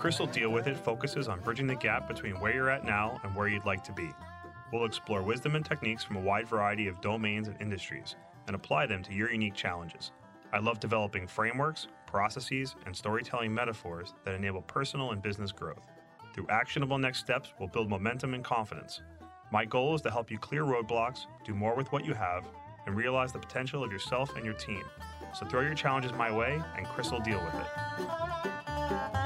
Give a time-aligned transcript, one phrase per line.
[0.00, 3.20] Chris Will Deal With It focuses on bridging the gap between where you're at now
[3.22, 4.08] and where you'd like to be.
[4.72, 8.16] We'll explore wisdom and techniques from a wide variety of domains and industries
[8.46, 10.12] and apply them to your unique challenges.
[10.54, 15.84] I love developing frameworks, processes, and storytelling metaphors that enable personal and business growth.
[16.32, 19.02] Through actionable next steps, we'll build momentum and confidence.
[19.52, 22.46] My goal is to help you clear roadblocks, do more with what you have,
[22.86, 24.82] and realize the potential of yourself and your team.
[25.34, 29.19] So throw your challenges my way, and Chris will deal with it.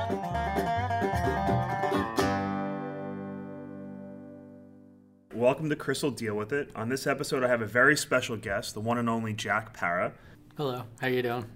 [5.54, 6.70] Welcome to Chris will deal with it.
[6.74, 10.12] On this episode, I have a very special guest, the one and only Jack Parra.
[10.56, 11.46] Hello, how you doing?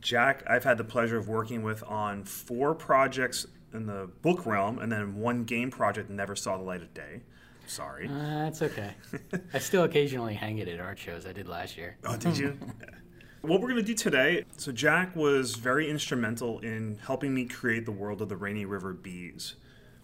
[0.00, 4.78] Jack, I've had the pleasure of working with on four projects in the book realm,
[4.78, 7.22] and then one game project that never saw the light of day.
[7.66, 8.06] Sorry.
[8.06, 8.94] Uh, that's okay.
[9.52, 11.26] I still occasionally hang it at art shows.
[11.26, 11.96] I did last year.
[12.04, 12.56] Oh, did you?
[13.40, 17.86] what we're going to do today so, Jack was very instrumental in helping me create
[17.86, 19.56] the world of the Rainy River Bees.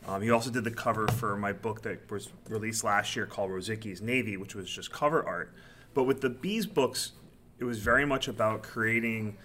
[0.09, 3.51] Um, he also did the cover for my book that was released last year called
[3.51, 5.53] Rosicki's Navy, which was just cover art.
[5.93, 7.13] But with the Bees books,
[7.59, 9.37] it was very much about creating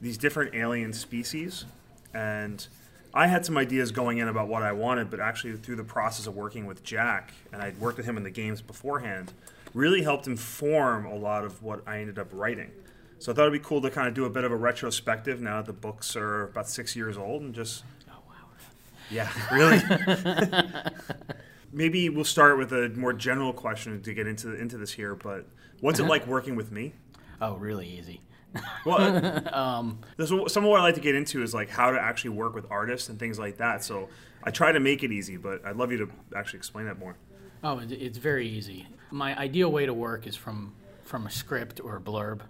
[0.00, 1.66] these different alien species.
[2.14, 2.66] And
[3.12, 6.26] I had some ideas going in about what I wanted, but actually, through the process
[6.26, 9.34] of working with Jack, and I'd worked with him in the games beforehand,
[9.74, 12.70] really helped inform a lot of what I ended up writing.
[13.18, 15.42] So I thought it'd be cool to kind of do a bit of a retrospective
[15.42, 17.84] now that the books are about six years old and just.
[19.12, 19.80] Yeah, really?
[21.72, 25.46] Maybe we'll start with a more general question to get into into this here, but
[25.80, 26.94] what's it like working with me?
[27.40, 28.20] Oh, really easy.
[28.84, 32.30] Well, um, some of what I like to get into is like how to actually
[32.30, 33.84] work with artists and things like that.
[33.84, 34.08] So
[34.44, 37.16] I try to make it easy, but I'd love you to actually explain that more.
[37.64, 38.88] Oh, it's very easy.
[39.10, 40.74] My ideal way to work is from
[41.04, 42.40] from a script or a blurb,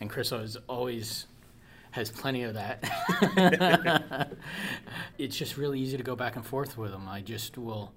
[0.00, 1.26] and Chris is always
[1.90, 4.32] has plenty of that.
[5.18, 7.08] it's just really easy to go back and forth with him.
[7.08, 7.92] I just will,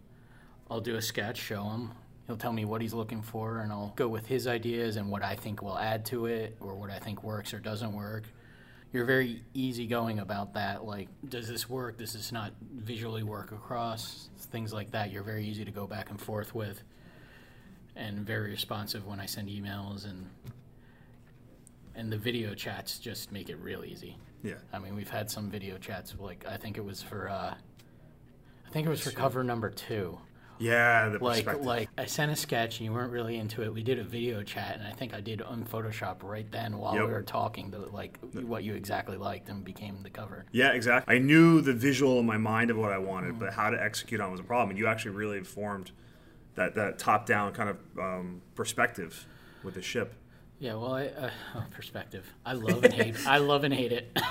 [0.70, 1.92] I'll do a sketch, show him.
[2.28, 5.24] He'll tell me what he's looking for, and I'll go with his ideas and what
[5.24, 8.24] I think will add to it, or what I think works or doesn't work.
[8.94, 10.86] You're very easygoing about that.
[10.86, 11.98] Like, does this work?
[11.98, 14.30] Does this not visually work across?
[14.38, 15.12] Things like that.
[15.12, 16.84] You're very easy to go back and forth with,
[17.96, 20.30] and very responsive when I send emails and
[21.96, 24.18] and the video chats just make it real easy.
[24.44, 24.56] Yeah.
[24.74, 26.16] I mean, we've had some video chats.
[26.20, 27.54] Like I think it was for, uh,
[28.68, 30.18] I think it was for cover number two.
[30.60, 33.74] Yeah, the Like, like I sent a sketch and you weren't really into it.
[33.74, 36.94] We did a video chat, and I think I did on Photoshop right then while
[36.94, 37.06] Yep.
[37.08, 40.46] we were talking to like what you exactly liked and became the cover.
[40.52, 41.16] Yeah, exactly.
[41.16, 43.40] I knew the visual in my mind of what I wanted, Mm.
[43.40, 44.70] but how to execute on was a problem.
[44.70, 45.92] And you actually really informed
[46.54, 49.26] that, that top down kind of um, perspective
[49.64, 50.14] with the ship.
[50.62, 52.32] Yeah, well, I, uh, oh, perspective.
[52.46, 53.28] I love and hate.
[53.28, 54.18] I love and hate it.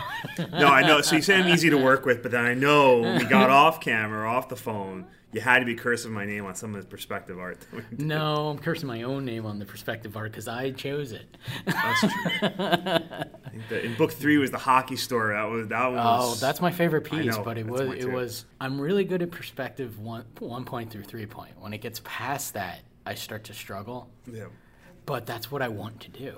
[0.52, 1.00] No, I know.
[1.00, 3.48] So you say I'm easy to work with, but then I know when we got
[3.48, 6.82] off camera, off the phone, you had to be cursing my name on some of
[6.82, 7.58] the perspective art.
[7.60, 8.06] that we did.
[8.06, 11.36] no, I'm cursing my own name on the perspective art because I chose it.
[11.64, 12.10] That's true.
[12.12, 15.32] I think that in book three was the hockey store.
[15.32, 16.00] That was that was.
[16.02, 19.30] Oh, that's my favorite piece, know, but it was it was I'm really good at
[19.30, 21.58] perspective one one point through three point.
[21.58, 24.08] When it gets past that, I start to struggle.
[24.30, 24.44] Yeah.
[25.10, 26.36] But that's what I want to do.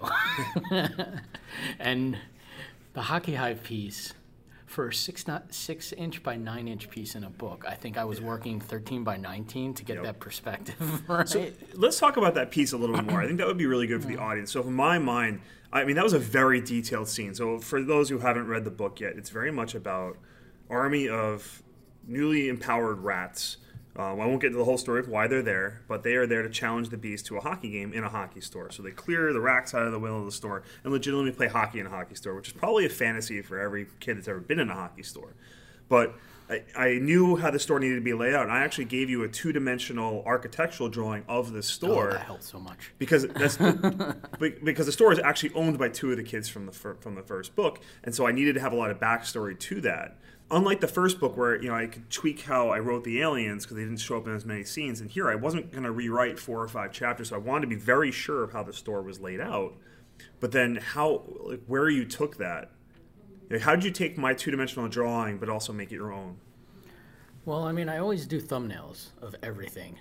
[1.79, 2.17] and
[2.95, 4.15] the hockey hive piece
[4.65, 7.99] for a six not six inch by nine inch piece in a book, I think
[7.99, 10.05] I was working thirteen by nineteen to get Yep.
[10.05, 11.29] that perspective right.
[11.29, 13.21] So let's talk about that piece a little bit more.
[13.21, 14.51] I think that would be really good for the audience.
[14.51, 17.35] So, in my mind, I mean, that was a very detailed scene.
[17.35, 20.17] So, for those who haven't read the book yet, it's very much about
[20.71, 21.63] army of
[22.07, 23.59] newly empowered rats.
[23.95, 26.27] Um, I won't get into the whole story of why they're there, but they are
[26.27, 28.71] there to challenge the bees to a hockey game in a hockey store.
[28.71, 31.49] So they clear the racks out of the window of the store and legitimately play
[31.49, 34.41] hockey in a hockey store, which is probably a fantasy for every kid that's ever
[34.41, 35.35] been in a hockey store.
[35.91, 36.15] But
[36.51, 39.09] I, I knew how the store needed to be laid out, and I actually gave
[39.09, 42.93] you a two-dimensional architectural drawing of the oh, store that helped so much.
[42.99, 43.57] because that's
[44.63, 47.15] because the store is actually owned by two of the kids from the fir- from
[47.15, 50.19] the first book, and so I needed to have a lot of backstory to that.
[50.51, 53.65] Unlike the first book, where you know I could tweak how I wrote the aliens
[53.65, 55.93] because they didn't show up in as many scenes, and here I wasn't going to
[55.93, 58.73] rewrite four or five chapters, so I wanted to be very sure of how the
[58.73, 59.75] store was laid out.
[60.41, 62.71] But then how, like, where you took that?
[63.61, 66.37] How did you take my two dimensional drawing, but also make it your own?
[67.45, 69.99] Well, I mean, I always do thumbnails of everything.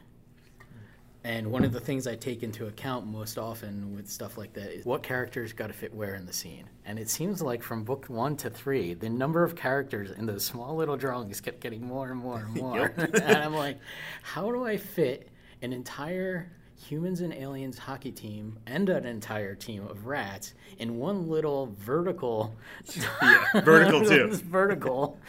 [1.24, 4.72] And one of the things I take into account most often with stuff like that
[4.76, 6.68] is what characters got to fit where in the scene.
[6.84, 10.44] And it seems like from book one to three, the number of characters in those
[10.44, 12.94] small little drawings kept getting more and more and more.
[12.98, 13.78] and I'm like,
[14.24, 15.30] how do I fit
[15.62, 16.52] an entire
[16.88, 22.56] humans and aliens hockey team and an entire team of rats in one little vertical
[23.22, 24.30] Yeah, vertical too.
[24.34, 25.20] vertical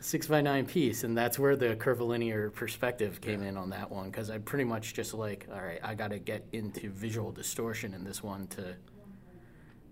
[0.00, 4.10] six by nine piece and that's where the curvilinear perspective came in on that one
[4.10, 7.94] because i pretty much just like all right i got to get into visual distortion
[7.94, 8.74] in this one to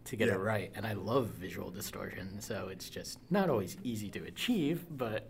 [0.04, 0.34] to get Yeah.
[0.34, 4.84] it right and i love visual distortion so it's just not always easy to achieve
[4.90, 5.28] but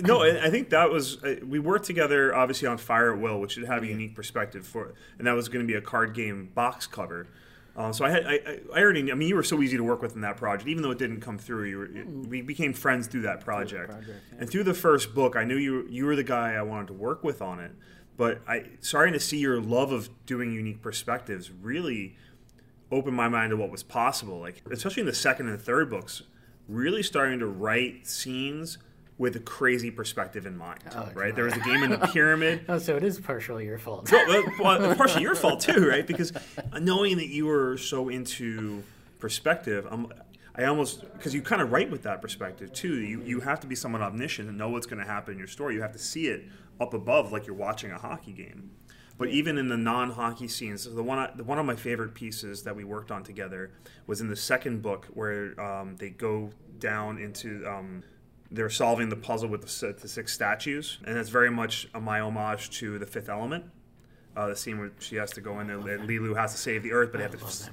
[0.00, 3.52] no, I think that was uh, we worked together obviously on Fire at Will, which
[3.52, 6.50] should have a unique perspective for, and that was going to be a card game
[6.54, 7.26] box cover.
[7.76, 9.76] Um, so I had I, I- I already knew- I mean you were so easy
[9.76, 11.64] to work with in that project, even though it didn't come through.
[11.64, 14.38] You were, it, we became friends through that project, project, yeah.
[14.40, 16.94] and through the first book, I knew you you were the guy I wanted to
[16.94, 17.72] work with on it.
[18.16, 22.16] But I starting to see your love of doing unique perspectives really
[22.90, 24.38] opened my mind to what was possible.
[24.40, 26.22] Like especially in the second and third books,
[26.68, 28.78] really starting to write scenes
[29.18, 30.80] with a crazy perspective in mind.
[30.94, 31.34] Oh, right?
[31.34, 32.64] There was a game in the pyramid.
[32.68, 36.06] oh so it is partially your fault well, well, partially your fault too, right?
[36.06, 36.32] Because
[36.80, 38.82] knowing that you were so into
[39.18, 40.12] perspective, I'm,
[40.54, 42.94] I almost because you kind of write with that perspective too.
[43.00, 45.48] You you have to be somewhat omniscient and know what's going to happen in your
[45.48, 45.74] story.
[45.74, 46.44] You have to see it
[46.80, 48.70] up above, like you're watching a hockey game.
[49.18, 52.62] But even in the non-hockey scenes, the one I, the one of my favorite pieces
[52.62, 53.72] that we worked on together
[54.06, 57.66] was in the second book where um, they go down into.
[57.66, 58.04] Um,
[58.50, 62.20] they're solving the puzzle with the, the six statues, and that's very much a, my
[62.20, 63.64] homage to the Fifth Element.
[64.36, 66.92] Uh, the scene where she has to go in there, Leeloo has to save the
[66.92, 67.70] Earth, but they have to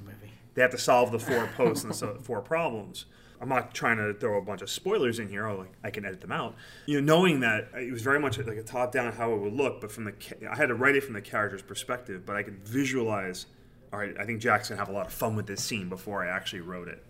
[0.54, 3.06] they have to solve the four posts and so four problems.
[3.40, 5.48] I'm not trying to throw a bunch of spoilers in here.
[5.50, 6.54] Like I can edit them out.
[6.86, 9.52] You know, knowing that it was very much like a top down how it would
[9.52, 10.14] look, but from the
[10.50, 13.46] I had to write it from the character's perspective, but I could visualize.
[13.92, 16.24] All right, I think Jack's gonna have a lot of fun with this scene before
[16.24, 17.04] I actually wrote it.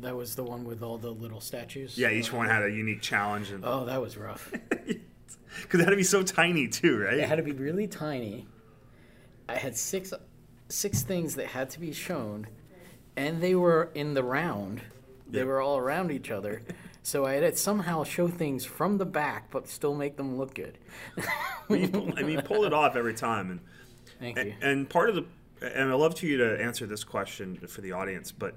[0.00, 2.70] That was the one with all the little statues Yeah, each oh, one had a
[2.70, 6.98] unique challenge, and oh that was rough because it had to be so tiny too,
[7.00, 7.14] right?
[7.18, 8.46] It had to be really tiny.
[9.48, 10.12] I had six
[10.68, 12.46] six things that had to be shown,
[13.16, 14.82] and they were in the round.
[15.30, 15.44] They Yeah.
[15.44, 16.62] were all around each other.
[17.02, 20.54] So I had to somehow show things from the back, but still make them look
[20.54, 20.78] good.
[21.68, 23.60] But you pull- I mean, you pulled it off every time, and
[24.18, 24.54] Thank you.
[24.60, 25.24] And, and part of the,
[25.62, 28.54] and I'd love to you to answer this question for the audience, but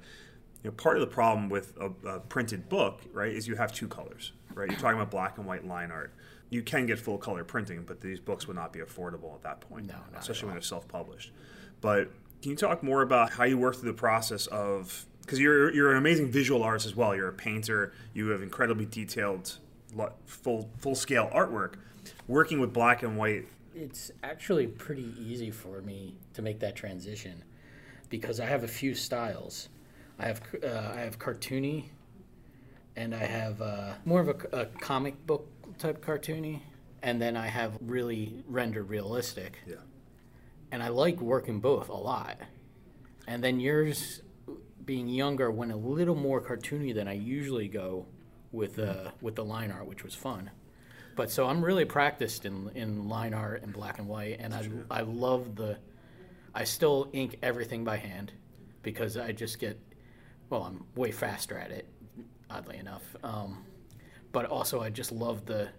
[0.63, 3.73] you know, part of the problem with a, a printed book, right, is you have
[3.73, 4.69] two colors, right?
[4.69, 6.13] You're talking about black and white line art.
[6.49, 9.61] You can get full color printing, but these books would not be affordable at that
[9.61, 11.31] point, No, especially when they're self-published.
[11.79, 12.11] But
[12.41, 15.91] can you talk more about how you work through the process of because you're you're
[15.91, 17.15] an amazing visual artist as well.
[17.15, 17.93] You're a painter.
[18.13, 19.57] You have incredibly detailed,
[20.25, 21.75] full full scale artwork.
[22.27, 27.43] Working with black and white It's actually pretty easy for me to make that transition
[28.09, 29.69] because I have a few styles.
[30.19, 31.85] I have uh, I have cartoony,
[32.95, 35.47] and I have uh, more of a, a comic book
[35.77, 36.61] type cartoony,
[37.01, 39.59] and then I have really rendered realistic.
[39.65, 39.75] Yeah.
[40.71, 42.37] And I like working both a lot.
[43.27, 44.21] And then yours,
[44.85, 48.05] being younger, went a little more cartoony than I usually go
[48.51, 50.51] with uh, with the line art, which was fun.
[51.15, 54.69] But so I'm really practiced in in line art and black and white, and I
[54.89, 55.77] I love the.
[56.53, 58.33] I still ink everything by hand,
[58.83, 59.79] because I just get,
[60.51, 61.87] well, I'm way faster at it,
[62.49, 63.03] oddly enough.
[63.23, 63.65] Um,
[64.31, 65.69] but also I just love the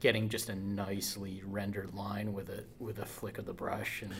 [0.00, 4.14] getting just a nicely rendered line with a with a flick of the brush and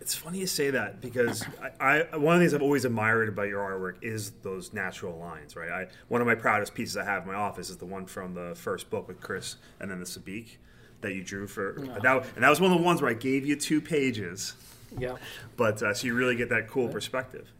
[0.00, 1.44] It's funny you say that because
[1.80, 5.18] I, I one of the things I've always admired about your artwork is those natural
[5.18, 5.70] lines, right?
[5.70, 8.34] I one of my proudest pieces I have in my office is the one from
[8.34, 10.56] the first book with Chris and then the Sabik
[11.00, 13.46] that you drew for that, and that was one of the ones where I gave
[13.46, 14.52] you two pages,
[14.98, 15.16] yeah.
[15.56, 17.50] but uh, so you really get that cool perspective.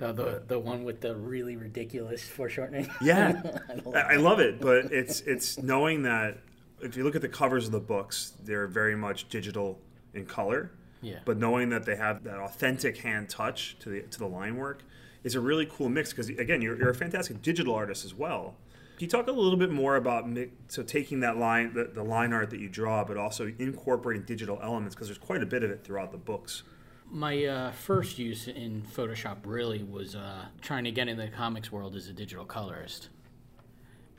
[0.00, 2.88] Uh, the the one with the really ridiculous foreshortening.
[3.02, 6.38] Yeah, I love I, I love it, but it's it's knowing that
[6.80, 9.80] if you look at the covers of the books, they're very much digital
[10.14, 10.70] in color.
[11.00, 11.18] Yeah.
[11.24, 14.82] But knowing that they have that authentic hand touch to the to the line work
[15.24, 18.54] is a really cool mix because again, you're, you're a fantastic digital artist as well.
[18.96, 20.26] Can you talk a little bit more about
[20.66, 24.58] so taking that line the, the line art that you draw, but also incorporating digital
[24.62, 26.64] elements because there's quite a bit of it throughout the books.
[27.10, 31.72] My uh, first use in Photoshop really was uh, trying to get in the comics
[31.72, 33.08] world as a digital colorist,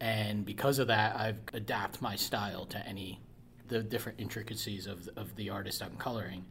[0.02, 3.22] and because of that, I've adapt my style to any
[3.68, 6.46] the different intricacies of of the artist I'm coloring,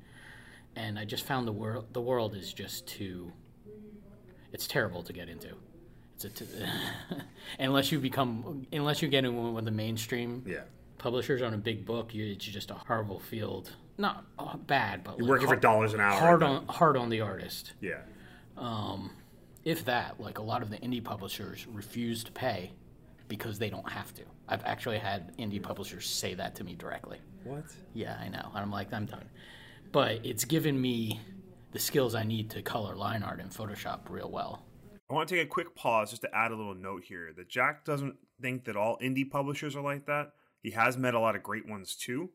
[0.76, 3.32] and I just found the world the world is just too.
[4.52, 5.48] It's terrible to get into.
[6.14, 6.46] It's a t-
[7.58, 10.62] unless you become unless you get in with the mainstream Yeah.
[10.98, 13.72] publishers on a big book, you, it's just a horrible field.
[13.98, 16.12] Not uh, bad, but like working for dollars an hour.
[16.18, 17.72] hard on hard on the artist.
[17.80, 17.98] Yeah.
[18.56, 19.10] Um,
[19.64, 22.72] if that, like a lot of the indie publishers refuse to pay
[23.28, 24.22] because they don't have to.
[24.48, 27.18] I've actually had indie publishers say that to me directly.
[27.44, 27.64] What?
[27.92, 28.48] Yeah, I know.
[28.54, 29.28] And I'm like, I'm done.
[29.92, 31.20] but it's given me
[31.72, 34.64] the skills I need to color line art in Photoshop real well.
[35.10, 37.48] I want to take a quick pause just to add a little note here that
[37.48, 40.32] Jack doesn't think that all indie publishers are like that.
[40.62, 42.30] He has met a lot of great ones too.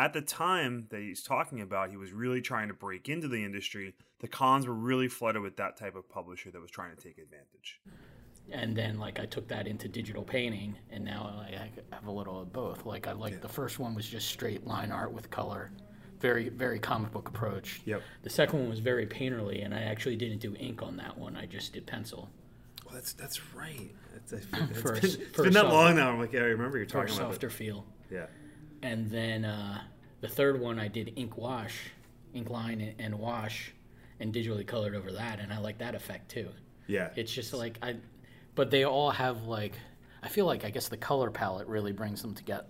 [0.00, 3.44] At the time that he's talking about, he was really trying to break into the
[3.44, 3.92] industry.
[4.20, 7.18] The cons were really flooded with that type of publisher that was trying to take
[7.18, 7.82] advantage.
[8.50, 12.40] And then, like, I took that into digital painting, and now I have a little
[12.40, 12.86] of both.
[12.86, 13.40] Like, I like yeah.
[13.40, 15.70] the first one was just straight line art with color,
[16.18, 17.82] very very comic book approach.
[17.84, 18.02] Yep.
[18.22, 21.36] The second one was very painterly, and I actually didn't do ink on that one.
[21.36, 22.30] I just did pencil.
[22.86, 23.94] Well, that's that's right.
[24.16, 26.10] It's, it's, it's for, been, it's been that long now.
[26.10, 27.84] I'm like, yeah, I remember you're talking about softer feel.
[28.10, 28.26] Yeah.
[28.82, 29.82] And then uh,
[30.20, 31.90] the third one, I did ink wash,
[32.34, 33.72] ink line and, wash,
[34.20, 36.48] and digitally colored over that, and I like that effect too.
[36.86, 37.10] Yeah.
[37.16, 37.96] It's just like I,
[38.54, 39.74] but they all have like
[40.22, 42.66] I feel like I guess the color palette really brings them together.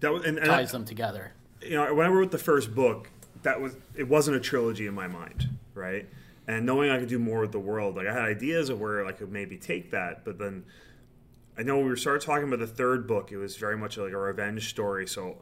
[0.00, 1.32] That was, and, and ties I, them together
[1.62, 3.10] you know, when I wrote the first book,
[3.42, 6.06] that was it wasn't a trilogy in my mind, right?
[6.46, 9.04] And knowing I could do more with the world, like I had ideas of where
[9.04, 10.64] I could maybe take that, but then
[11.58, 13.32] I know we started talking about the third book.
[13.32, 15.06] It was very much like a revenge story.
[15.06, 15.38] So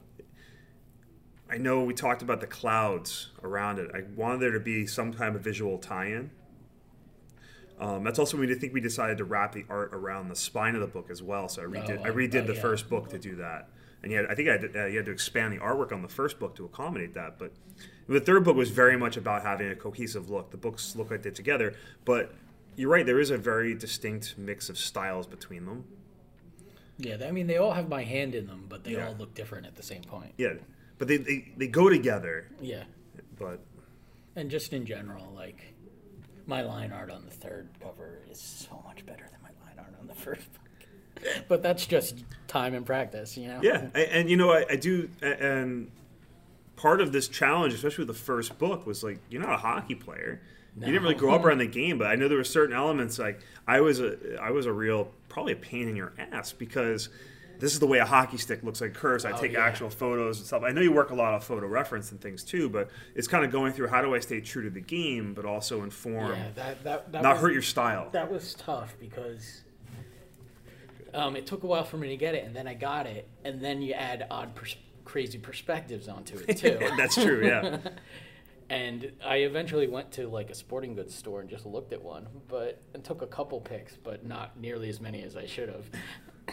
[1.55, 3.91] I know we talked about the clouds around it.
[3.95, 6.31] I wanted there to be some kind of visual tie-in.
[7.79, 10.75] Um, that's also when I think we decided to wrap the art around the spine
[10.75, 11.49] of the book as well.
[11.49, 12.61] So I redid, oh, I redid oh, the yeah.
[12.61, 13.69] first book to do that
[14.05, 16.09] and had, I think I had, uh, you had to expand the artwork on the
[16.09, 17.39] first book to accommodate that.
[17.39, 17.53] But
[18.07, 20.51] the third book was very much about having a cohesive look.
[20.51, 22.35] The books look like they're together, but
[22.77, 23.07] you're right.
[23.07, 25.85] There is a very distinct mix of styles between them.
[26.99, 29.09] Yeah, I mean they all have my hand in them, but they yeah.
[29.09, 30.33] all look different at the same point.
[30.39, 30.55] Yeah,
[30.99, 32.51] but they, they they go together.
[32.61, 32.85] Yeah,
[33.39, 33.61] but
[34.37, 35.75] and just in general, like
[36.47, 39.95] my line art on the third cover is so much better than my line art
[40.01, 40.49] on the first
[41.49, 43.61] but that's just time and practice, you know.
[43.63, 45.91] Yeah, and, and you know, I, I, do, and
[46.77, 49.95] part of this challenge, especially with the first book, was like you're not a hockey
[49.95, 50.41] player.
[50.77, 50.87] No.
[50.87, 51.49] You didn't really grow up hmm.
[51.49, 53.19] around the game, but I know there were certain elements.
[53.19, 57.11] Like I was a, I was a real probably a pain in your ass because
[57.65, 59.25] this is the way a hockey stick looks like curves.
[59.25, 59.65] I oh, take yeah.
[59.65, 60.63] actual photos and stuff.
[60.63, 63.43] I know you work a lot of photo reference and things too, but it's kind
[63.43, 66.49] of going through how do I stay true to the game, but also inform, yeah,
[66.57, 68.11] that, that, that not was, hurt your style.
[68.13, 69.63] That was tough because
[71.15, 73.29] um, it took a while for me to get it, and then I got it,
[73.45, 76.79] and then you add odd, pers- crazy perspectives onto it too.
[76.99, 77.79] That's true, yeah.
[78.69, 82.27] and I eventually went to like a sporting goods store and just looked at one,
[82.47, 85.87] but and took a couple pics, but not nearly as many as I should have.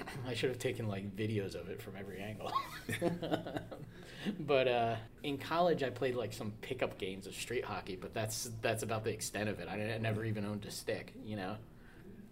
[0.28, 2.52] I should have taken like videos of it from every angle.
[4.40, 8.52] but uh, in college, I played like some pickup games of street hockey, but that's
[8.62, 9.68] that's about the extent of it.
[9.70, 11.58] I, never even owned a stick, you know.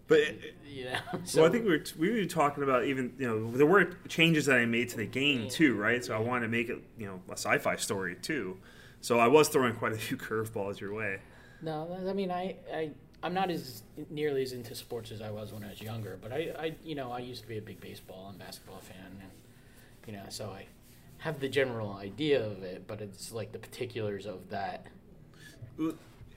[0.08, 0.20] But
[0.68, 3.68] yeah, so, well, I think we were we were talking about even you know there
[3.68, 6.04] were changes that I made to the game too, right?
[6.04, 8.58] So I wanted to make it you know a sci-fi story too.
[9.02, 11.20] So I was throwing quite a few curveballs your way.
[11.62, 15.52] No, I mean I, I I'm not as nearly as into sports as I was
[15.52, 17.82] when I was younger, but I, I you know I used to be a big
[17.82, 19.32] baseball and basketball fan, and
[20.08, 20.66] you know so I
[21.20, 24.88] have the general idea of it, but it's like the particulars of that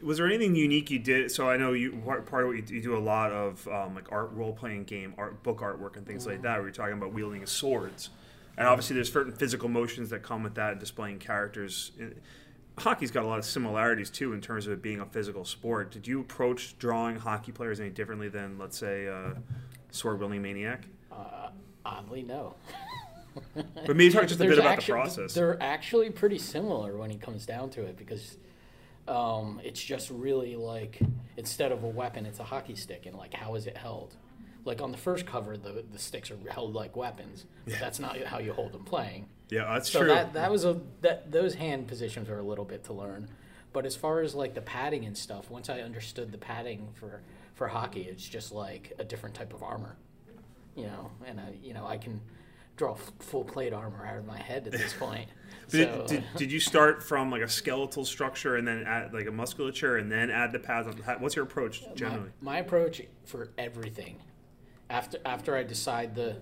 [0.02, 1.30] was there anything unique you did?
[1.30, 3.94] So I know you part, part of what you, you do a lot of um,
[3.94, 6.32] like art role playing game art book artwork and things mm-hmm.
[6.32, 6.56] like that.
[6.56, 8.10] Where you're talking about wielding swords,
[8.56, 11.92] and obviously there's certain physical motions that come with that, displaying characters.
[12.78, 15.90] Hockey's got a lot of similarities too in terms of it being a physical sport.
[15.90, 19.34] Did you approach drawing hockey players any differently than, let's say, uh,
[19.90, 20.84] sword wielding maniac?
[21.10, 21.50] Uh,
[21.84, 22.54] oddly, no.
[23.54, 25.34] but maybe talk just a bit about actually, the process.
[25.34, 28.36] They're actually pretty similar when it comes down to it because
[29.08, 31.00] um, it's just really like
[31.36, 34.14] instead of a weapon, it's a hockey stick, and like how is it held?
[34.64, 37.46] Like on the first cover, the the sticks are held like weapons.
[37.66, 37.78] Yeah.
[37.80, 39.26] That's not how you hold them playing.
[39.52, 40.08] Yeah, that's so true.
[40.08, 43.28] That that was a that those hand positions are a little bit to learn,
[43.74, 47.20] but as far as like the padding and stuff, once I understood the padding for
[47.52, 49.96] for hockey, it's just like a different type of armor,
[50.74, 51.10] you know.
[51.26, 52.22] And I you know I can
[52.78, 55.28] draw full plate armor out of my head at this point.
[55.68, 59.26] so, did, did, did, you start from like a skeletal structure and then add like
[59.26, 60.88] a musculature and then add the pads?
[61.18, 62.30] What's your approach generally?
[62.40, 64.16] My, my approach for everything,
[64.88, 66.38] after after I decide the,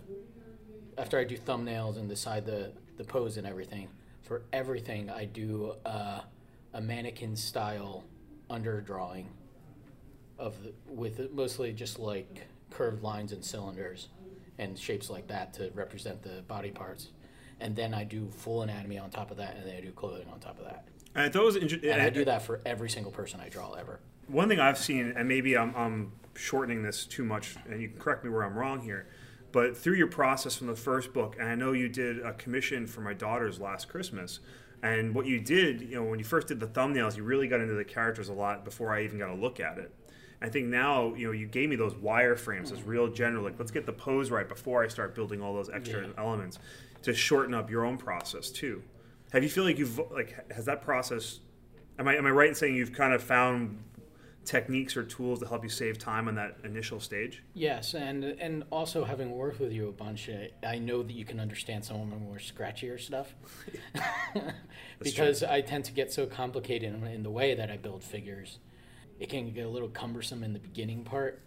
[0.97, 3.89] after I do thumbnails and decide the the pose and everything,
[4.21, 6.21] for everything I do uh,
[6.75, 8.05] a mannequin style
[8.51, 9.25] underdrawing
[10.39, 14.09] of the, with mostly just like curved lines and cylinders
[14.59, 17.09] and shapes like that to represent the body parts.
[17.61, 20.29] And then I do full anatomy on top of that, and then I do clothing
[20.33, 20.87] on top of that.
[21.15, 21.91] And I thought it was interesting.
[21.91, 24.01] And I do that for every single person I draw ever.
[24.29, 27.99] One thing I've seen, and maybe I'm, I'm shortening this too much, and you can
[27.99, 29.09] correct me where I'm wrong here,
[29.53, 32.87] But through your process from the first book, and I know you did a commission
[32.87, 34.41] for my daughter's last Christmas.
[34.83, 37.61] And what you did, you know, when you first did the thumbnails, you really got
[37.61, 39.93] into the characters a lot before I even got a look at it.
[40.41, 43.71] I think now, you know, you gave me those wireframes, as real general, like let's
[43.71, 46.13] get the pose right before I start building all those extra Yeah.
[46.17, 46.59] elements
[47.03, 48.83] to shorten up your own process too.
[49.33, 51.41] Have you feel like you've like has that process?
[51.99, 53.83] Am I am I right in saying you've kind of found
[54.45, 57.43] techniques or tools to help you save time on that initial stage?
[57.55, 61.25] Yes, and and also having worked with you a bunch, uh, I know that you
[61.25, 63.35] can understand some of my more scratchier stuff.
[65.03, 68.59] because I tend to get so complicated in, in the way that I build figures,
[69.19, 71.41] it can get a little cumbersome in the beginning part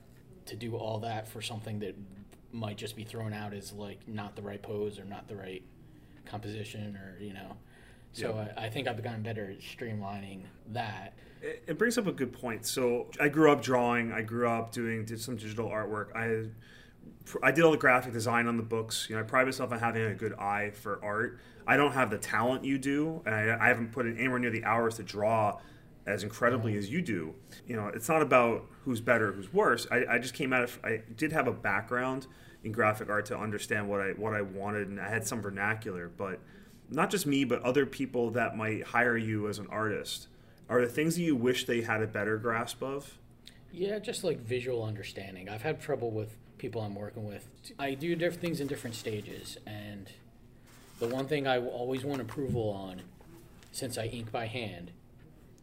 [0.45, 1.95] to do all that for something that
[2.51, 5.63] might just be thrown out as like not the right pose or not the right
[6.25, 7.57] composition or you know.
[8.11, 11.15] So I, I think I've gotten better at streamlining that.
[11.43, 12.65] It, brings up a good point.
[12.65, 14.11] So I grew up drawing.
[14.13, 16.15] I grew up doing did some digital artwork.
[16.15, 16.49] I
[17.41, 19.07] I did all the graphic design on the books.
[19.09, 21.39] You know, I pride myself on having a good eye for art.
[21.65, 24.51] I don't have the talent you do, and I, I haven't put in anywhere near
[24.51, 25.59] the hours to draw
[26.05, 26.77] as incredibly mm.
[26.77, 27.33] as you do.
[27.67, 29.87] You know, it's not about who's better, who's worse.
[29.91, 30.79] I, I just came out of.
[30.83, 32.27] I did have a background
[32.63, 36.09] in graphic art to understand what I what I wanted, and I had some vernacular.
[36.09, 36.39] But
[36.89, 40.27] not just me, but other people that might hire you as an artist.
[40.69, 43.17] Are there things that you wish they had a better grasp of?
[43.71, 45.49] Yeah, just like visual understanding.
[45.49, 47.47] I've had trouble with people I'm working with.
[47.79, 50.09] I do different things in different stages, and
[50.99, 53.01] the one thing I always want approval on,
[53.71, 54.91] since I ink by hand,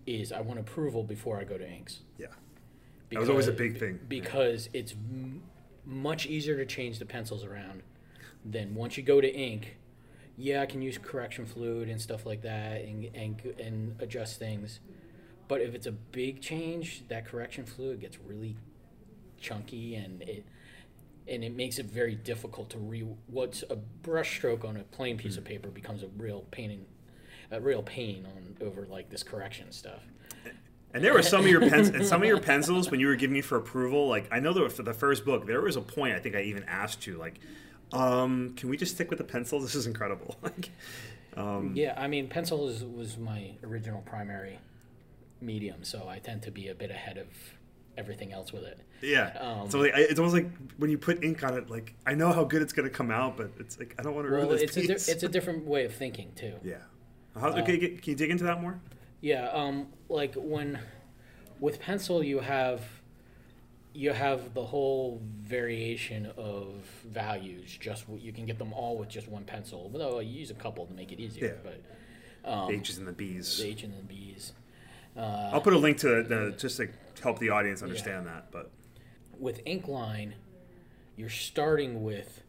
[0.06, 2.00] is I want approval before I go to inks.
[2.18, 2.26] Yeah.
[3.10, 4.00] That was always a Because- big thing.
[4.08, 5.42] Because it's m-
[5.84, 7.82] much easier to change the pencils around
[8.44, 9.76] than once you go to ink.
[10.40, 14.80] Yeah, I can use correction fluid and stuff like that and, and, and adjust things.
[15.48, 18.56] But if it's a big change, that correction fluid gets really
[19.38, 20.44] chunky and it
[21.28, 25.18] and it makes it very difficult to re what's a brush stroke on a plain
[25.18, 25.50] piece of hmm.
[25.50, 26.86] paper becomes a real pain in,
[27.50, 30.00] a real pain on over like this correction stuff.
[30.92, 33.14] And there were some of your pens and some of your pencils when you were
[33.14, 34.08] giving me for approval.
[34.08, 36.42] Like I know that for the first book, there was a point I think I
[36.42, 37.38] even asked you, like,
[37.92, 39.60] um, "Can we just stick with the pencil?
[39.66, 40.70] This is incredible." like,
[41.36, 44.58] um, Yeah, I mean, pencil is, was my original primary
[45.40, 47.26] medium, so I tend to be a bit ahead of
[47.96, 48.78] everything else with it.
[49.02, 49.36] yeah.
[49.38, 50.48] Um, so like, I- it's almost like
[50.78, 53.36] when you put ink on it, like I know how good it's gonna come out,
[53.36, 55.28] but it's like I don't want to ruin Well, this it's a di- it's a
[55.28, 56.54] different way of thinking too.
[56.64, 56.76] yeah.
[57.38, 58.80] How, okay, get- can you dig into that more?
[59.20, 60.78] Yeah, um, like when
[61.58, 62.82] with pencil you have
[63.92, 66.74] you have the whole variation of
[67.06, 67.76] values.
[67.80, 69.90] Just you can get them all with just one pencil.
[69.92, 71.70] Although you use a couple to make it easier, Yeah.
[72.44, 73.58] but um, The H's and the B's.
[73.58, 74.52] the H and the B's.
[75.16, 76.88] Uh, I'll put a link to the just to
[77.22, 78.50] help the audience understand that.
[78.52, 78.70] But
[79.38, 80.32] with Inkline,
[81.16, 82.42] you're starting with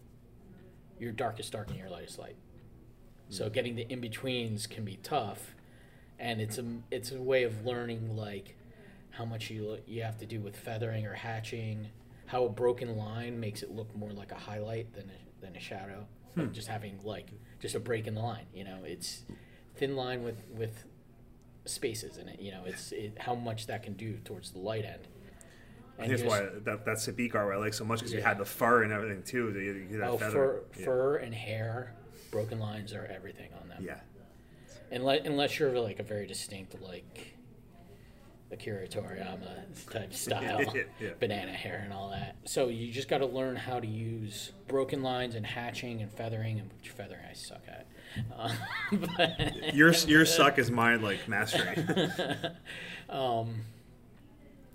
[1.00, 2.36] your darkest dark and your lightest light.
[3.30, 5.56] So getting the in betweens can be tough,
[6.20, 8.56] and it's a it's a way of learning like
[9.12, 11.88] how much you you have to do with feathering or hatching,
[12.26, 15.60] how a broken line makes it look more like a highlight than a, than a
[15.60, 16.08] shadow.
[16.36, 16.54] Like hmm.
[16.54, 19.24] just having like just a break in the line, you know, it's
[19.76, 20.86] thin line with with
[21.66, 22.40] spaces in it.
[22.40, 25.08] You know, it's it, how much that can do towards the light end.
[25.98, 28.46] Think that's why that that Sabik art I like so much because you had the
[28.46, 29.52] fur and everything too.
[29.52, 30.32] You, you Oh, feather.
[30.32, 30.86] fur, Yeah.
[30.86, 31.96] fur and hair,
[32.32, 33.84] broken lines are everything on them.
[33.86, 34.00] Yeah.
[34.92, 37.31] Unless, unless you're like a very distinct like
[38.52, 41.10] Akira Toriyama type style, Yeah.
[41.20, 42.36] banana hair and all that.
[42.46, 46.60] So you just got to learn how to use broken lines and hatching and feathering,
[46.60, 47.88] and which feathering I suck at.
[48.38, 48.54] Uh,
[49.18, 51.76] but, Your your suck is my like mastery.
[53.10, 53.62] um,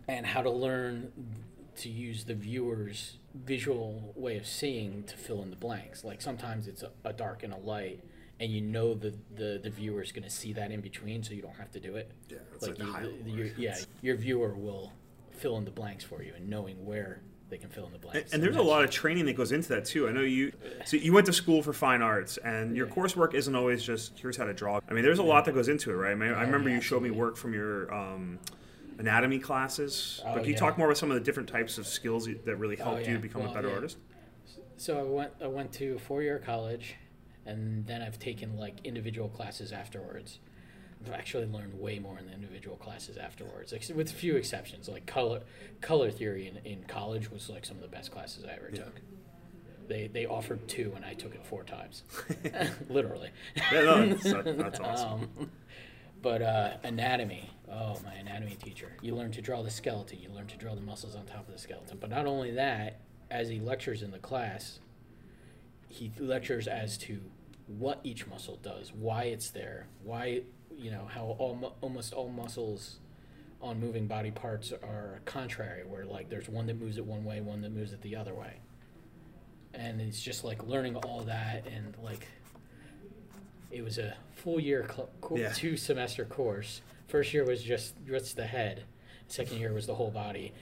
[0.09, 1.13] and how to learn
[1.77, 6.05] to use the viewer's visual way of seeing to fill in the blanks.
[6.05, 8.03] Like sometimes it's a, a dark and a light,
[8.41, 11.33] and you know the the, the viewer is going to see that in between, so
[11.35, 12.11] you don't have to do it.
[12.29, 12.85] Yeah, it's like you-
[13.25, 13.55] the- your, line.
[13.59, 14.93] yeah, your viewer will
[15.31, 18.33] fill in the blanks for you, and knowing where they can fill in the blanks.
[18.33, 20.09] and there's a lot of training that goes into that too.
[20.09, 20.51] I know you.
[20.85, 22.93] So you went to school for fine arts, and your Yeah.
[22.95, 24.81] coursework isn't always just here's how to draw.
[24.89, 26.11] I mean, there's a lot that goes into it, right?
[26.13, 28.41] I, mean, I Oh, remember yeah, you showed me work from your um,
[28.99, 30.21] anatomy classes.
[30.25, 30.59] Oh, but can you yeah.
[30.59, 33.15] talk more about some of the different types of skills that really Oh, helped you
[33.15, 33.19] yeah.
[33.21, 33.75] become a better yeah.
[33.75, 33.99] artist?
[34.77, 36.97] So I went I went to four year college,
[37.47, 40.39] and then I've taken like individual classes afterwards.
[41.07, 44.89] I've actually learned way more in the individual classes afterwards, ex- with a few exceptions.
[44.89, 45.43] Like color
[45.81, 48.85] color theory in, in college was like some of the best classes I ever Yeah.
[48.85, 49.01] took.
[49.89, 52.03] They they offered two, and I took it four times,
[52.89, 53.31] literally.
[53.71, 54.23] Yeah, no, that's,
[54.57, 55.29] that's awesome.
[55.39, 55.51] Um,
[56.23, 58.97] but uh, anatomy, oh, my anatomy teacher.
[59.01, 60.19] You learn to draw the skeleton.
[60.21, 61.99] You learn to draw the muscles on top of the skeleton.
[62.01, 62.99] But not only that,
[63.31, 64.81] as he lectures in the class,
[65.89, 67.21] he lectures as to
[67.67, 70.43] what each muscle does, why it's there, why
[70.77, 72.99] you know how all almost all muscles
[73.63, 77.41] on moving body parts are contrary, where like there's one that moves it one way,
[77.41, 78.61] one that moves it the other way,
[79.75, 82.27] and it's just like learning all that and like
[83.71, 85.53] it was a full year cl- co- Yeah.
[85.53, 86.83] two semester course.
[87.09, 88.85] First year was just just the head.
[89.29, 90.53] Second year was the whole body,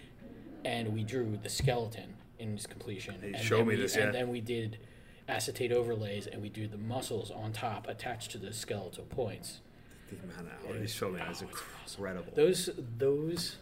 [0.64, 3.16] and we drew the skeleton in its completion.
[3.22, 4.04] And showed me we, this, yeah.
[4.04, 4.78] And then we did
[5.28, 9.60] acetate overlays, and we do the muscles on top attached to the skeletal points.
[10.10, 12.32] The amount of hours showed me is Oh, incredible.
[12.34, 13.56] Those those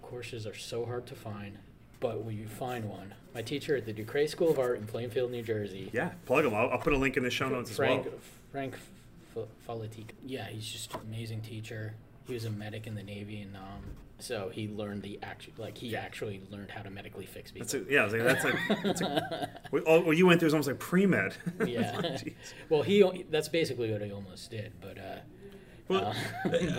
[0.00, 1.58] courses are so hard to find,
[2.00, 4.86] but when you find one, my teacher at the Du Cret School of Art in
[4.86, 6.54] Plainfield, New Jersey, Yeah, plug him.
[6.54, 8.20] I'll, I'll put a link in the show notes Frank as well.
[8.50, 8.74] Frank
[9.36, 10.10] F- Falatique.
[10.26, 11.94] Yeah, he's just an amazing teacher.
[12.26, 13.82] He was a medic in the Navy in Nam,
[14.22, 17.66] so he learned the actual like he actually learned how to medically fix people.
[17.66, 19.02] That's a, yeah, I was like, that's like, that's
[19.70, 21.34] what, all, what you went through is almost like pre med.
[21.66, 21.92] yeah.
[22.00, 22.34] Jeez.
[22.68, 25.18] well, he that's basically what he almost did, but uh,
[25.88, 26.14] Well,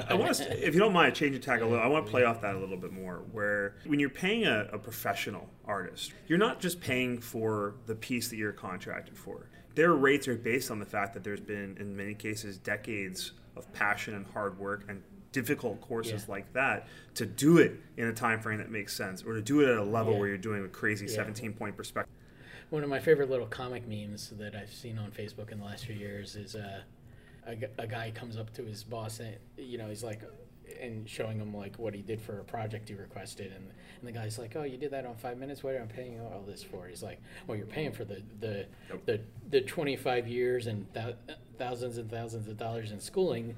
[0.10, 1.84] I want to, if you don't mind, change the tack a little.
[1.84, 3.24] I want to play off that a little bit more.
[3.32, 8.30] Where when you're paying a, a professional artist, you're not just paying for the piece
[8.30, 9.50] that you're contracted for.
[9.76, 13.72] Their rates are based on the fact that there's been, in many cases, decades of
[13.74, 15.02] passion and hard work and
[15.38, 16.32] difficult courses Yeah.
[16.32, 19.60] like that to do it in a time frame that makes sense, or to do
[19.60, 20.19] it at a level Yeah.
[20.19, 21.12] where you're doing a crazy Yeah.
[21.15, 22.13] 17 point perspective.
[22.69, 25.86] One of my favorite little comic memes that I've seen on Facebook in the last
[25.86, 26.82] few years is uh,
[27.46, 30.22] a, a guy comes up to his boss and you know he's like
[30.82, 33.65] and showing him like what he did for a project he requested and,
[34.00, 36.13] and the guy's like oh you did that on five minutes what am I paying
[36.13, 39.06] you all this for he's like well you're paying for the the Yep.
[39.06, 41.13] the, the 25 years and thou-
[41.58, 43.56] thousands and thousands of dollars in schooling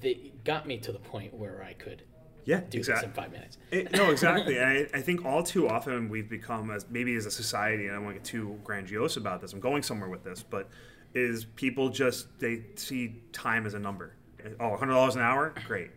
[0.00, 2.02] that got me to the point where I could
[2.44, 3.08] Yeah, do this exactly.
[3.08, 4.60] in five minutes It, no, exactly.
[4.72, 7.94] I, I think all too often we've become, as maybe as a society, and I
[7.96, 9.52] don't want to get too grandiose about this.
[9.52, 10.68] I'm going somewhere with this, but
[11.14, 14.14] is people just they see time as a number.
[14.60, 15.90] Oh, hundred dollars an hour, great.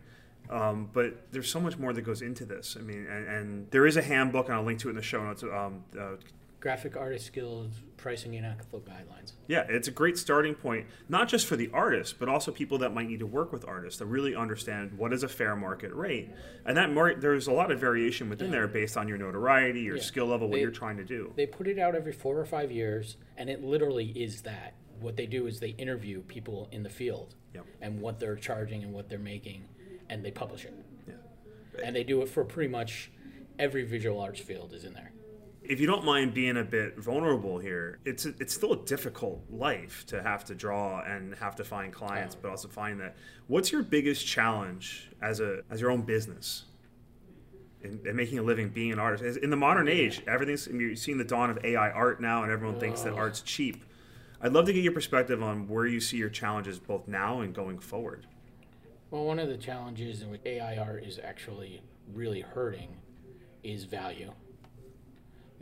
[0.50, 2.76] Um, but there's so much more that goes into this.
[2.78, 5.02] I mean, and, and there is a handbook, and I'll link to it in the
[5.02, 5.42] show notes.
[5.42, 6.16] Um, uh,
[6.62, 11.46] graphic artist skills pricing and ethical guidelines yeah, it's a great starting point, not just
[11.46, 14.34] for the artists, but also people that might need to work with artists to really
[14.34, 16.30] understand what is a fair market rate.
[16.64, 19.96] And that mar- there's a lot of variation within there based on your notoriety, your
[19.96, 20.02] Yeah.
[20.02, 21.32] skill level, what They- you're trying to do.
[21.36, 24.74] They put it out every four or five years, and it literally is that.
[25.00, 27.66] What they do is they interview people in the field Yep.
[27.82, 29.68] and what they're charging and what they're making,
[30.08, 30.72] and they publish it.
[31.06, 31.14] Yeah.
[31.84, 33.10] And they do it for pretty much
[33.58, 35.11] every visual arts field is in there.
[35.64, 39.44] If you don't mind being a bit vulnerable here, it's a, it's still a difficult
[39.50, 43.16] life to have to draw and have to find clients, but also find that.
[43.46, 46.64] What's your biggest challenge as a as your own business?
[47.82, 51.18] In, in making a living being an artist in the modern age everything's you're seeing
[51.18, 53.84] the dawn of ai art now and everyone thinks that art's cheap
[54.40, 57.52] i'd love to get your perspective on where you see your challenges both now and
[57.56, 58.24] going forward
[59.10, 61.82] Well, one of the challenges in which AI art is actually
[62.14, 62.96] really hurting
[63.64, 64.32] is value.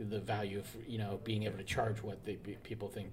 [0.09, 3.11] The value of you know being able to charge what the people think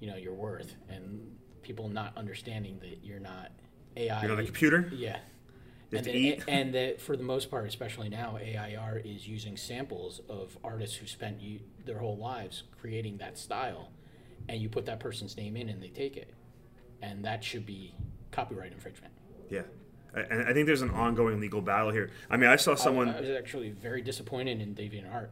[0.00, 3.50] you know you're worth, and people not understanding that you're not
[3.96, 4.22] AI.
[4.22, 5.18] you're on the computer Yeah.
[5.92, 10.56] and then- and that for the most part, especially now, AIR is using samples of
[10.62, 13.90] artists who spent you, their whole lives creating that style,
[14.48, 16.34] and you put that person's name in, and they take it,
[17.02, 17.94] and that should be
[18.30, 19.14] copyright infringement.
[19.50, 19.62] yeah
[20.14, 23.18] and i think there's an ongoing legal battle here i mean i saw someone I,
[23.18, 25.28] I was actually very disappointed in DeviantArt.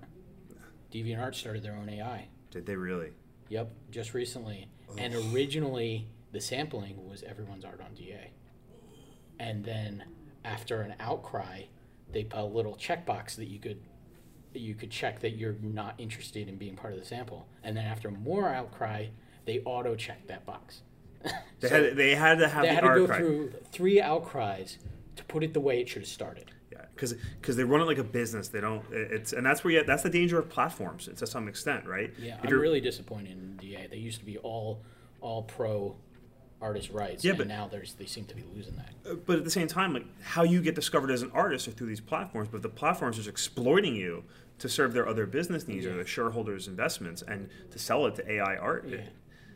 [0.94, 2.28] DeviantArt started their own AI.
[2.50, 3.10] did they really
[3.48, 4.68] Yep, just recently.
[4.96, 8.30] And originally, the sampling was everyone's art on DA.
[9.38, 10.04] And then,
[10.44, 11.62] after an outcry,
[12.12, 13.80] they put a little checkbox that you could
[14.54, 17.48] you could check that you're not interested in being part of the sample.
[17.64, 19.06] And then, after more outcry,
[19.46, 20.82] they auto checked that box.
[21.60, 23.18] They So had they had to have they the had to go cry.
[23.18, 24.78] through three outcries
[25.16, 26.52] to put it the way it should have started.
[26.96, 28.48] Yeah, because they run it like a business.
[28.48, 28.84] They don't.
[28.92, 32.12] It's and that's where you, that's the danger of platforms to some extent, right?
[32.18, 33.86] Yeah, If I'm you're- really disappointed in DA.
[33.88, 34.82] They used to be all
[35.20, 35.96] all pro
[36.60, 38.90] artist rights, Yeah, and but- now there's they seem to be losing that.
[39.10, 41.72] uh, But at the same time, like how you get discovered as an artist are
[41.72, 42.48] through these platforms.
[42.50, 44.24] But the platforms are just exploiting you
[44.60, 45.96] to serve their other business needs or Yeah.
[45.96, 48.86] their shareholders' investments and to sell it to AI art.
[48.88, 48.98] Yeah.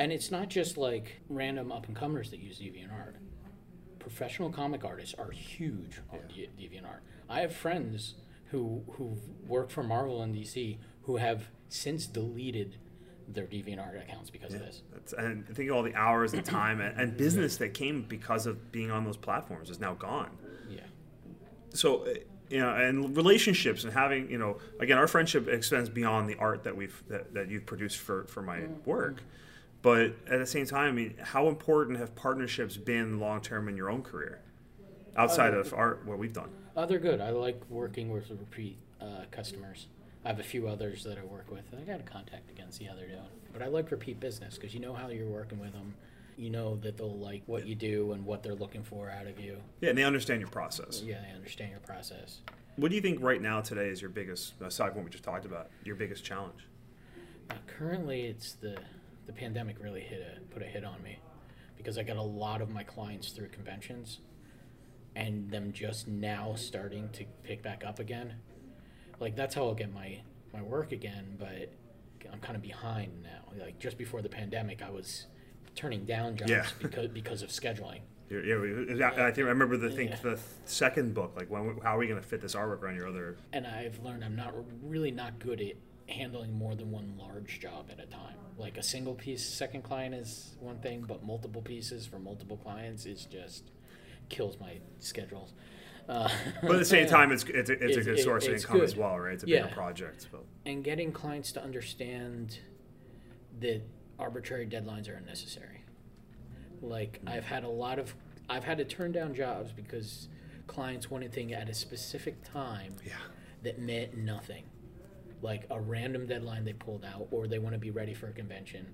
[0.00, 3.14] And it's not just like random up and comers that use DeviantArt.
[3.98, 7.00] Professional comic artists are huge on De- DeviantArt.
[7.28, 8.14] I have friends
[8.50, 12.76] who who work for Marvel and DC who have since deleted
[13.28, 14.82] their DeviantArt accounts because of this.
[14.92, 18.46] That's, and think of all the hours and time and, and business that came because
[18.46, 20.30] of being on those platforms is now gone.
[20.70, 20.80] Yeah.
[21.74, 22.14] so uh,
[22.48, 26.64] you know and relationships and having you know again our friendship extends beyond the art
[26.64, 29.22] that we've that, that you've produced for for my work
[29.82, 33.76] But at the same time, I mean, how important have partnerships been long term in
[33.76, 34.40] your own career,
[35.18, 36.50] outside of our what we've done?
[36.88, 37.20] They're good.
[37.20, 39.88] I like working with repeat uh, customers.
[40.24, 41.64] I have a few others that I work with.
[41.76, 43.20] I got a contact again, see how they're doing.
[43.52, 45.94] But I like repeat business because you know how you're working with them.
[46.36, 49.40] You know that they'll like what you do and what they're looking for out of
[49.40, 49.56] you.
[49.80, 51.02] Yeah, and they understand your process.
[51.04, 52.42] Yeah, they understand your process.
[52.76, 55.24] What do you think right now today is your biggest, aside from what we just
[55.24, 56.68] talked about, your biggest challenge?
[57.50, 58.76] Uh, currently, it's the
[59.26, 61.18] the pandemic really hit a put a hit on me
[61.76, 64.20] because I got a lot of my clients through conventions
[65.18, 68.34] and them just now starting to pick back up again.
[69.18, 70.20] Like that's how I'll get my
[70.54, 71.72] my work again, but
[72.32, 73.52] I'm kind of behind now.
[73.64, 75.26] Like just before the pandemic, I was
[75.74, 76.66] turning down jobs Yeah.
[76.80, 78.00] because because of scheduling.
[78.30, 80.16] Yeah, yeah, I think I remember the think Yeah.
[80.22, 83.08] the second book, like when, how are we going to fit this artwork around your
[83.08, 83.36] other?
[83.52, 85.72] and I've learned I'm not really not good at
[86.14, 88.36] handling more than one large job at a time.
[88.56, 93.04] Like a single piece, second client is one thing, but multiple pieces for multiple clients
[93.06, 93.70] is just
[94.28, 95.52] kills my schedules.
[96.08, 96.28] Uh,
[96.62, 98.96] But at the same time, it's it's a, it's a good source of income as
[98.96, 99.34] well, right?
[99.34, 99.74] It's a bigger Yeah.
[99.74, 100.28] project.
[100.32, 102.58] But and getting clients to understand
[103.60, 103.82] that
[104.18, 105.82] arbitrary deadlines are unnecessary.
[106.80, 108.14] Like I've had a lot of
[108.48, 110.28] I've had to turn down jobs because
[110.66, 113.12] clients wanted thing at a specific time yeah,
[113.62, 114.64] that meant nothing.
[115.42, 118.32] Like a random deadline they pulled out, or they want to be ready for a
[118.32, 118.86] convention.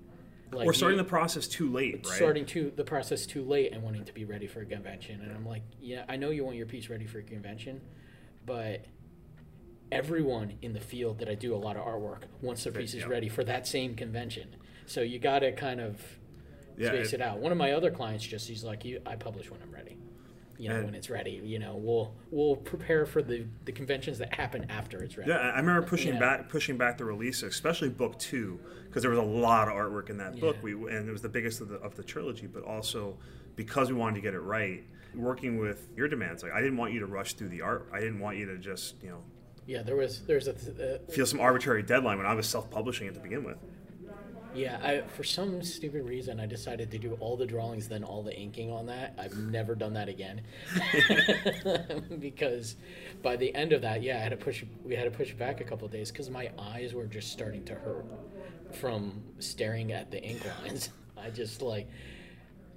[0.51, 2.15] Like we're starting the process too late, right?
[2.15, 5.21] starting to the process too late and wanting to be ready for a convention.
[5.21, 7.81] And I'm like, yeah, I know you want your piece ready for a convention,
[8.45, 8.85] but
[9.91, 13.01] everyone in the field that I do a lot of artwork wants their Fit, pieces
[13.01, 13.07] yeah.
[13.07, 14.55] ready for that same convention.
[14.85, 16.01] So you got to kind of
[16.77, 17.39] Yeah, space it- it, out.
[17.39, 19.97] One of my other clients just he's like, you, I publish when I'm ready.
[20.57, 21.41] You know, And- when it's ready.
[21.43, 25.29] You know, we'll we'll prepare for the the conventions that happen after it's ready.
[25.31, 26.19] Yeah, I remember pushing Yeah.
[26.19, 30.09] back pushing back the release, especially book two, because there was a lot of artwork
[30.09, 30.57] in that book.
[30.61, 33.17] We and it was the biggest of the of the trilogy, but also
[33.55, 34.83] because we wanted to get it right.
[35.13, 37.87] Working with your demands, like I didn't want you to rush through the art.
[37.93, 39.23] I didn't want you to just you know
[39.65, 43.07] Yeah, there was there's a uh, feel some arbitrary deadline when I was self publishing
[43.07, 43.57] it to begin with.
[44.55, 48.23] Yeah, I, for some stupid reason, I decided to do all the drawings, then all
[48.23, 49.13] the inking on that.
[49.17, 50.41] I've never done that again,
[52.19, 52.75] because
[53.21, 54.63] by the end of that, yeah, I had to push.
[54.83, 57.63] We had to push back a couple of days because my eyes were just starting
[57.65, 58.05] to hurt
[58.73, 60.89] from staring at the ink lines.
[61.17, 61.87] I just like,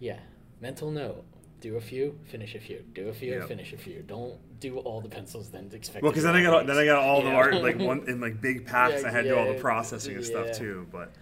[0.00, 0.18] yeah,
[0.60, 1.24] mental note:
[1.60, 3.48] do a few, finish a few, do a few, Yep.
[3.48, 4.02] finish a few.
[4.02, 6.02] Don't do all the pencils, then expect.
[6.02, 8.20] Well, because then I got all- then I got all the art like one in
[8.20, 9.02] like big packs.
[9.02, 10.86] Yeah, I had to do all the processing and stuff too.
[10.90, 11.12] But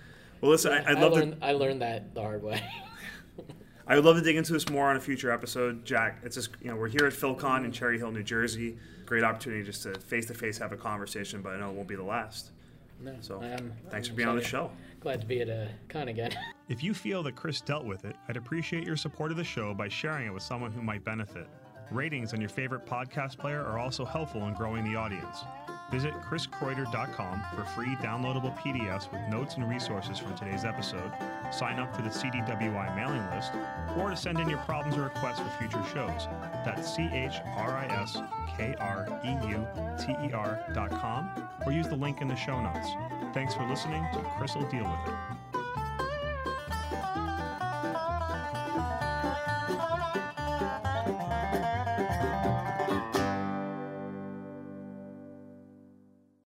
[0.40, 1.46] well, listen, I, I'd I love learned, to.
[1.46, 2.62] I learned that the hard way.
[3.88, 6.18] I would love to dig into this more on a future episode, Jack.
[6.24, 8.76] It's just you know we're here at PhilCon in Cherry Hill, New Jersey.
[9.06, 11.86] Great opportunity just to face to face have a conversation, but I know it won't
[11.88, 12.50] be the last.
[13.00, 14.70] No, So, I'm- Thanks I'm for being on the show.
[15.00, 16.32] Glad to be at a con again.
[16.68, 19.72] If you feel that Chris dealt with it, I'd appreciate your support of the show
[19.72, 21.46] by sharing it with someone who might benefit.
[21.92, 25.44] Ratings on your favorite podcast player are also helpful in growing the audience.
[25.90, 31.12] Visit chriskreuter.com for free downloadable PDFs with notes and resources from today's episode,
[31.52, 33.52] sign up for the CDWI mailing list,
[33.96, 36.26] or to send in your problems or requests for future shows.
[36.64, 38.16] That's C H R I S
[38.56, 41.30] K R E U T E R dot com,
[41.64, 42.88] or use the link in the show notes.
[43.32, 45.35] Thanks for listening to Chris will deal with it.